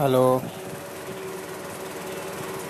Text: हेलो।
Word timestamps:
हेलो। 0.00 0.20